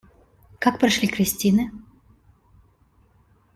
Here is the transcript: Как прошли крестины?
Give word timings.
Как 0.57 0.79
прошли 0.79 1.07
крестины? 1.07 1.69